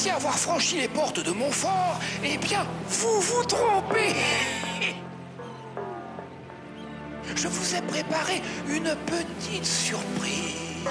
pensiez 0.00 0.14
avoir 0.14 0.38
franchi 0.38 0.76
les 0.76 0.88
portes 0.88 1.22
de 1.22 1.30
Montfort, 1.30 1.98
eh 2.24 2.38
bien, 2.38 2.64
vous 2.88 3.20
vous 3.20 3.44
trompez. 3.44 4.14
Je 7.36 7.48
vous 7.48 7.74
ai 7.74 7.82
préparé 7.82 8.40
une 8.68 8.94
petite 9.04 9.66
surprise. 9.66 10.88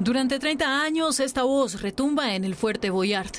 Durante 0.00 0.38
30 0.38 0.62
años 0.62 1.18
esta 1.20 1.44
voz 1.44 1.80
retumba 1.80 2.34
en 2.34 2.44
el 2.44 2.54
fuerte 2.54 2.90
Boyard. 2.90 3.32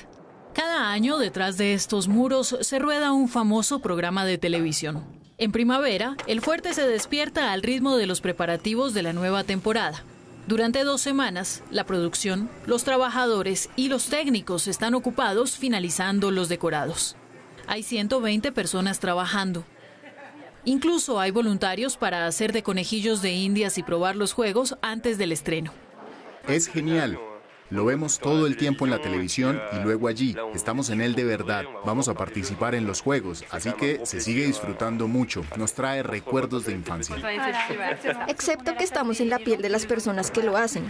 Cada 0.53 0.89
año 0.91 1.19
detrás 1.19 1.57
de 1.57 1.73
estos 1.73 2.07
muros 2.07 2.57
se 2.61 2.79
rueda 2.79 3.11
un 3.11 3.29
famoso 3.29 3.79
programa 3.79 4.25
de 4.25 4.39
televisión. 4.39 5.03
En 5.37 5.51
primavera, 5.51 6.15
el 6.25 6.41
fuerte 6.41 6.73
se 6.73 6.87
despierta 6.87 7.51
al 7.51 7.61
ritmo 7.61 7.97
de 7.97 8.07
los 8.07 8.21
preparativos 8.21 8.95
de 8.95 9.03
la 9.03 9.13
nueva 9.13 9.43
temporada. 9.43 10.03
Durante 10.51 10.83
dos 10.83 10.99
semanas, 10.99 11.63
la 11.71 11.85
producción, 11.85 12.49
los 12.65 12.83
trabajadores 12.83 13.69
y 13.77 13.87
los 13.87 14.07
técnicos 14.07 14.67
están 14.67 14.95
ocupados 14.95 15.55
finalizando 15.55 16.29
los 16.29 16.49
decorados. 16.49 17.15
Hay 17.67 17.83
120 17.83 18.51
personas 18.51 18.99
trabajando. 18.99 19.63
Incluso 20.65 21.21
hay 21.21 21.31
voluntarios 21.31 21.95
para 21.95 22.27
hacer 22.27 22.51
de 22.51 22.63
conejillos 22.63 23.21
de 23.21 23.31
indias 23.31 23.77
y 23.77 23.83
probar 23.83 24.17
los 24.17 24.33
juegos 24.33 24.75
antes 24.81 25.17
del 25.17 25.31
estreno. 25.31 25.71
Es 26.49 26.67
genial. 26.67 27.17
Lo 27.71 27.85
vemos 27.85 28.19
todo 28.19 28.47
el 28.47 28.57
tiempo 28.57 28.83
en 28.83 28.91
la 28.91 29.01
televisión 29.01 29.61
y 29.71 29.81
luego 29.81 30.09
allí. 30.09 30.35
Estamos 30.53 30.89
en 30.89 30.99
él 30.99 31.15
de 31.15 31.23
verdad. 31.23 31.63
Vamos 31.85 32.09
a 32.09 32.13
participar 32.13 32.75
en 32.75 32.85
los 32.85 32.99
juegos, 32.99 33.45
así 33.49 33.71
que 33.71 34.01
se 34.03 34.19
sigue 34.19 34.45
disfrutando 34.45 35.07
mucho. 35.07 35.45
Nos 35.55 35.73
trae 35.73 36.03
recuerdos 36.03 36.65
de 36.65 36.73
infancia. 36.73 37.15
Excepto 38.27 38.75
que 38.75 38.83
estamos 38.83 39.21
en 39.21 39.29
la 39.29 39.39
piel 39.39 39.61
de 39.61 39.69
las 39.69 39.85
personas 39.85 40.31
que 40.31 40.43
lo 40.43 40.57
hacen. 40.57 40.83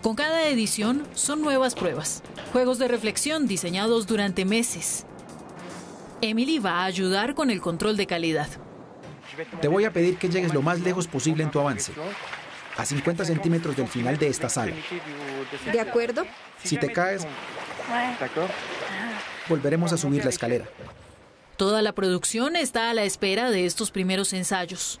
Con 0.00 0.16
cada 0.16 0.46
edición 0.46 1.04
son 1.12 1.42
nuevas 1.42 1.74
pruebas, 1.74 2.22
juegos 2.52 2.78
de 2.78 2.88
reflexión 2.88 3.46
diseñados 3.46 4.06
durante 4.06 4.46
meses. 4.46 5.04
Emily 6.22 6.58
va 6.58 6.80
a 6.80 6.84
ayudar 6.84 7.34
con 7.34 7.50
el 7.50 7.60
control 7.60 7.98
de 7.98 8.06
calidad. 8.06 8.48
Te 9.60 9.68
voy 9.68 9.84
a 9.84 9.92
pedir 9.92 10.16
que 10.16 10.30
llegues 10.30 10.54
lo 10.54 10.62
más 10.62 10.80
lejos 10.80 11.06
posible 11.06 11.42
en 11.42 11.50
tu 11.50 11.60
avance 11.60 11.92
a 12.76 12.84
50 12.84 13.24
centímetros 13.24 13.76
del 13.76 13.88
final 13.88 14.18
de 14.18 14.28
esta 14.28 14.48
sala. 14.48 14.72
¿De 15.70 15.80
acuerdo? 15.80 16.24
Si 16.62 16.76
te 16.76 16.92
caes, 16.92 17.26
volveremos 19.48 19.92
a 19.92 19.96
subir 19.96 20.24
la 20.24 20.30
escalera. 20.30 20.66
Toda 21.56 21.82
la 21.82 21.92
producción 21.92 22.56
está 22.56 22.90
a 22.90 22.94
la 22.94 23.04
espera 23.04 23.50
de 23.50 23.66
estos 23.66 23.90
primeros 23.90 24.32
ensayos. 24.32 25.00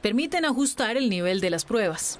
Permiten 0.00 0.44
ajustar 0.44 0.96
el 0.96 1.08
nivel 1.10 1.40
de 1.40 1.50
las 1.50 1.64
pruebas. 1.64 2.18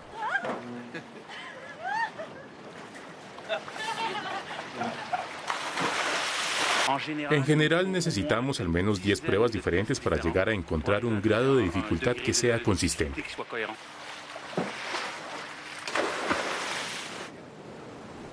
En 7.30 7.44
general 7.44 7.90
necesitamos 7.90 8.60
al 8.60 8.68
menos 8.68 9.02
10 9.02 9.22
pruebas 9.22 9.52
diferentes 9.52 9.98
para 9.98 10.20
llegar 10.20 10.48
a 10.48 10.52
encontrar 10.52 11.04
un 11.04 11.22
grado 11.22 11.56
de 11.56 11.64
dificultad 11.64 12.14
que 12.14 12.34
sea 12.34 12.62
consistente. 12.62 13.24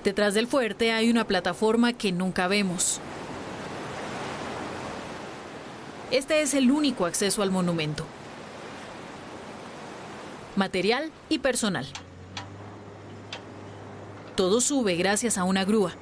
Detrás 0.04 0.32
del 0.32 0.46
fuerte 0.46 0.92
hay 0.92 1.10
una 1.10 1.26
plataforma 1.26 1.92
que 1.92 2.10
nunca 2.10 2.48
vemos. 2.48 3.00
Este 6.10 6.40
es 6.40 6.54
el 6.54 6.70
único 6.70 7.04
acceso 7.04 7.42
al 7.42 7.50
monumento. 7.50 8.06
Material 10.56 11.12
y 11.28 11.38
personal. 11.38 11.86
Todo 14.36 14.62
sube 14.62 14.96
gracias 14.96 15.36
a 15.36 15.44
una 15.44 15.64
grúa. 15.64 15.92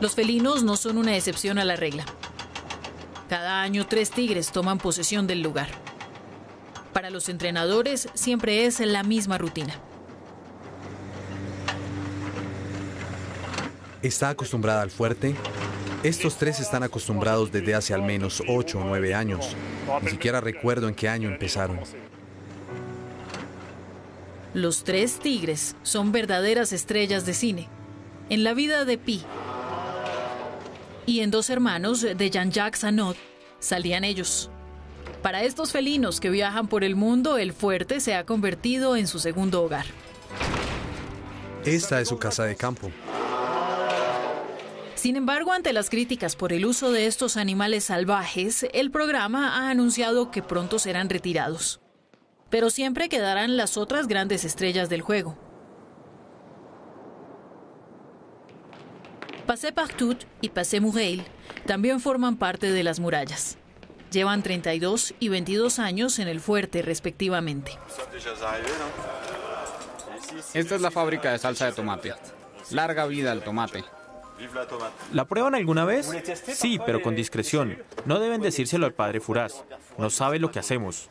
Los 0.00 0.14
felinos 0.14 0.62
no 0.62 0.76
son 0.76 0.96
una 0.96 1.16
excepción 1.16 1.58
a 1.58 1.64
la 1.64 1.76
regla. 1.76 2.04
Cada 3.28 3.60
año 3.60 3.86
tres 3.86 4.10
tigres 4.10 4.52
toman 4.52 4.78
posesión 4.78 5.26
del 5.26 5.42
lugar. 5.42 5.68
Para 6.94 7.10
los 7.10 7.28
entrenadores 7.28 8.08
siempre 8.14 8.64
es 8.64 8.80
la 8.80 9.02
misma 9.02 9.36
rutina. 9.36 9.74
¿Está 14.02 14.28
acostumbrada 14.28 14.82
al 14.82 14.90
fuerte? 14.90 15.34
Estos 16.04 16.36
tres 16.36 16.60
están 16.60 16.84
acostumbrados 16.84 17.50
desde 17.50 17.74
hace 17.74 17.94
al 17.94 18.02
menos 18.02 18.42
ocho 18.46 18.78
o 18.78 18.84
nueve 18.84 19.12
años. 19.12 19.56
Ni 20.02 20.10
siquiera 20.10 20.40
recuerdo 20.40 20.86
en 20.86 20.94
qué 20.94 21.08
año 21.08 21.28
empezaron. 21.28 21.80
Los 24.54 24.84
tres 24.84 25.18
tigres 25.18 25.74
son 25.82 26.12
verdaderas 26.12 26.72
estrellas 26.72 27.26
de 27.26 27.34
cine. 27.34 27.68
En 28.30 28.44
la 28.44 28.54
vida 28.54 28.84
de 28.84 28.98
Pi 28.98 29.22
y 31.04 31.20
en 31.20 31.32
Dos 31.32 31.50
hermanos 31.50 32.02
de 32.02 32.30
Jean-Jacques 32.30 32.84
Anot 32.84 33.16
salían 33.58 34.04
ellos. 34.04 34.48
Para 35.22 35.42
estos 35.42 35.72
felinos 35.72 36.20
que 36.20 36.30
viajan 36.30 36.68
por 36.68 36.84
el 36.84 36.94
mundo, 36.94 37.38
el 37.38 37.52
fuerte 37.52 37.98
se 37.98 38.14
ha 38.14 38.24
convertido 38.24 38.94
en 38.94 39.08
su 39.08 39.18
segundo 39.18 39.64
hogar. 39.64 39.86
Esta 41.64 42.00
es 42.00 42.08
su 42.08 42.18
casa 42.18 42.44
de 42.44 42.54
campo. 42.54 42.92
Sin 44.98 45.14
embargo, 45.14 45.52
ante 45.52 45.72
las 45.72 45.90
críticas 45.90 46.34
por 46.34 46.52
el 46.52 46.66
uso 46.66 46.90
de 46.90 47.06
estos 47.06 47.36
animales 47.36 47.84
salvajes, 47.84 48.66
el 48.72 48.90
programa 48.90 49.56
ha 49.56 49.70
anunciado 49.70 50.32
que 50.32 50.42
pronto 50.42 50.80
serán 50.80 51.08
retirados. 51.08 51.80
Pero 52.50 52.68
siempre 52.68 53.08
quedarán 53.08 53.56
las 53.56 53.76
otras 53.76 54.08
grandes 54.08 54.44
estrellas 54.44 54.88
del 54.88 55.02
juego. 55.02 55.38
Passé 59.46 59.70
Partout 59.70 60.24
y 60.40 60.48
Passé 60.48 60.80
Moureil 60.80 61.22
también 61.64 62.00
forman 62.00 62.36
parte 62.36 62.72
de 62.72 62.82
las 62.82 62.98
murallas. 62.98 63.56
Llevan 64.10 64.42
32 64.42 65.14
y 65.20 65.28
22 65.28 65.78
años 65.78 66.18
en 66.18 66.26
el 66.26 66.40
fuerte 66.40 66.82
respectivamente. 66.82 67.78
Esta 70.54 70.74
es 70.74 70.80
la 70.80 70.90
fábrica 70.90 71.30
de 71.30 71.38
salsa 71.38 71.66
de 71.66 71.72
tomate. 71.72 72.14
Larga 72.72 73.06
vida 73.06 73.30
al 73.30 73.44
tomate. 73.44 73.84
¿La 75.12 75.26
prueban 75.26 75.54
alguna 75.54 75.84
vez? 75.84 76.10
Sí, 76.54 76.78
pero 76.84 77.02
con 77.02 77.14
discreción. 77.14 77.78
No 78.04 78.18
deben 78.20 78.40
decírselo 78.40 78.86
al 78.86 78.94
padre 78.94 79.20
Furaz. 79.20 79.64
No 79.96 80.10
sabe 80.10 80.38
lo 80.38 80.50
que 80.50 80.58
hacemos. 80.58 81.10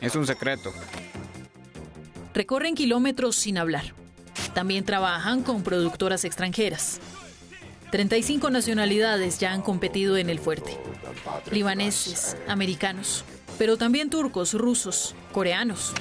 Es 0.00 0.14
un 0.16 0.26
secreto. 0.26 0.72
Recorren 2.34 2.74
kilómetros 2.74 3.36
sin 3.36 3.58
hablar. 3.58 3.94
También 4.54 4.84
trabajan 4.84 5.42
con 5.42 5.62
productoras 5.62 6.24
extranjeras. 6.24 7.00
35 7.90 8.50
nacionalidades 8.50 9.38
ya 9.38 9.52
han 9.52 9.62
competido 9.62 10.16
en 10.16 10.28
el 10.28 10.40
fuerte. 10.40 10.76
Libaneses, 11.52 12.36
americanos, 12.48 13.24
pero 13.56 13.76
también 13.76 14.10
turcos, 14.10 14.52
rusos, 14.54 15.14
coreanos. 15.32 15.92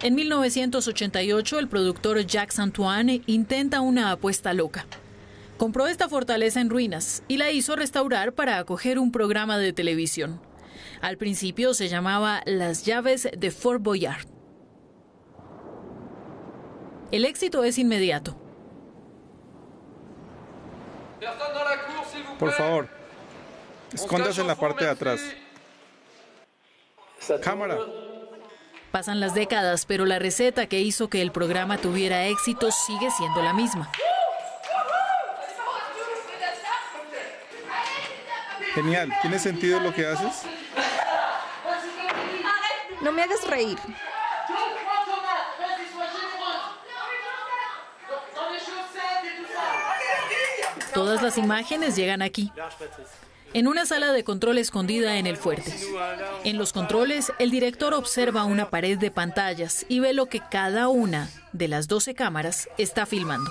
En 0.00 0.14
1988, 0.14 1.58
el 1.58 1.68
productor 1.68 2.24
Jacques 2.24 2.58
Antoine 2.58 3.22
intenta 3.26 3.80
una 3.80 4.12
apuesta 4.12 4.54
loca. 4.54 4.86
Compró 5.56 5.88
esta 5.88 6.08
fortaleza 6.08 6.60
en 6.60 6.70
ruinas 6.70 7.24
y 7.26 7.36
la 7.36 7.50
hizo 7.50 7.74
restaurar 7.74 8.32
para 8.32 8.58
acoger 8.58 9.00
un 9.00 9.10
programa 9.10 9.58
de 9.58 9.72
televisión. 9.72 10.40
Al 11.00 11.16
principio 11.16 11.74
se 11.74 11.88
llamaba 11.88 12.42
Las 12.46 12.84
llaves 12.84 13.28
de 13.36 13.50
Fort 13.50 13.82
Boyard. 13.82 14.26
El 17.10 17.24
éxito 17.24 17.64
es 17.64 17.78
inmediato. 17.78 18.37
Por 22.38 22.52
favor, 22.52 22.88
escóndase 23.92 24.40
en 24.40 24.46
la 24.46 24.54
parte 24.54 24.84
de 24.84 24.90
atrás. 24.90 25.20
Cámara. 27.42 27.78
Pasan 28.92 29.20
las 29.20 29.34
décadas, 29.34 29.84
pero 29.84 30.06
la 30.06 30.18
receta 30.18 30.66
que 30.66 30.80
hizo 30.80 31.10
que 31.10 31.20
el 31.20 31.30
programa 31.30 31.78
tuviera 31.78 32.26
éxito 32.26 32.70
sigue 32.70 33.10
siendo 33.10 33.42
la 33.42 33.52
misma. 33.52 33.90
Genial. 38.74 39.12
¿Tiene 39.20 39.38
sentido 39.38 39.80
lo 39.80 39.92
que 39.92 40.06
haces? 40.06 40.42
No 43.00 43.12
me 43.12 43.22
hagas 43.22 43.46
reír. 43.46 43.78
Todas 50.98 51.22
las 51.22 51.38
imágenes 51.38 51.94
llegan 51.94 52.22
aquí. 52.22 52.50
en 53.54 53.68
una 53.68 53.86
sala 53.86 54.10
de 54.10 54.24
control 54.24 54.58
escondida 54.58 55.16
en 55.18 55.28
el 55.28 55.36
fuerte. 55.36 55.72
En 56.42 56.58
los 56.58 56.72
controles, 56.72 57.32
el 57.38 57.52
director 57.52 57.94
observa 57.94 58.44
una 58.44 58.68
pared 58.68 58.98
de 58.98 59.12
pantallas 59.12 59.86
y 59.88 60.00
ve 60.00 60.12
lo 60.12 60.26
que 60.26 60.40
cada 60.50 60.88
una 60.88 61.30
de 61.52 61.68
las 61.68 61.86
12 61.86 62.16
cámaras 62.16 62.68
está 62.78 63.06
filmando. 63.06 63.48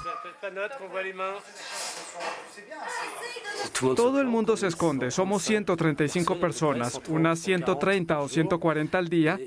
Todo 3.95 4.19
el 4.19 4.27
mundo 4.27 4.57
se 4.57 4.67
esconde. 4.67 5.09
Somos 5.09 5.41
135 5.43 6.41
personas, 6.41 6.99
unas 7.07 7.39
130 7.39 8.19
o 8.19 8.27
140 8.27 8.97
al 8.97 9.07
día. 9.07 9.39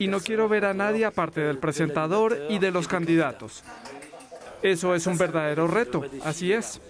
Y 0.00 0.08
no 0.08 0.18
quiero 0.18 0.48
ver 0.48 0.64
a 0.64 0.74
nadie 0.74 1.04
aparte 1.04 1.42
del 1.42 1.58
presentador 1.58 2.36
y 2.50 2.58
de 2.58 2.72
los 2.72 2.88
candidatos. 2.88 3.62
Eso 4.62 4.94
es 4.94 5.06
un 5.06 5.18
verdadero 5.18 5.66
reto, 5.66 6.04
así 6.24 6.52
es. 6.52 6.80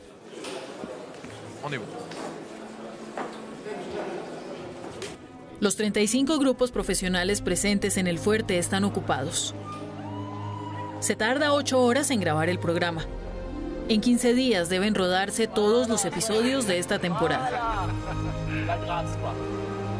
Los 5.60 5.76
35 5.76 6.38
grupos 6.38 6.72
profesionales 6.72 7.40
presentes 7.40 7.96
en 7.96 8.08
el 8.08 8.18
fuerte 8.18 8.58
están 8.58 8.84
ocupados. 8.84 9.54
Se 11.00 11.16
tarda 11.16 11.52
8 11.52 11.80
horas 11.80 12.10
en 12.10 12.20
grabar 12.20 12.48
el 12.48 12.58
programa. 12.58 13.06
En 13.88 14.00
15 14.00 14.34
días 14.34 14.68
deben 14.68 14.94
rodarse 14.94 15.46
todos 15.46 15.88
los 15.88 16.04
episodios 16.04 16.66
de 16.66 16.78
esta 16.78 16.98
temporada. 16.98 17.88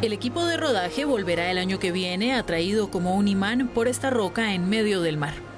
El 0.02 0.12
equipo 0.12 0.44
de 0.44 0.56
rodaje 0.56 1.04
volverá 1.04 1.50
el 1.50 1.58
año 1.58 1.78
que 1.78 1.92
viene 1.92 2.34
atraído 2.34 2.90
como 2.90 3.14
un 3.14 3.28
imán 3.28 3.68
por 3.68 3.88
esta 3.88 4.10
roca 4.10 4.54
en 4.54 4.68
medio 4.68 5.00
del 5.00 5.16
mar. 5.16 5.51